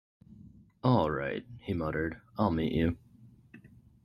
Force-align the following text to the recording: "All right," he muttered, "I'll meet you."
"All 0.83 1.11
right," 1.11 1.45
he 1.59 1.75
muttered, 1.75 2.19
"I'll 2.35 2.49
meet 2.49 2.71
you." 2.73 2.97